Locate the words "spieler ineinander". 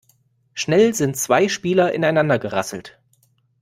1.47-2.39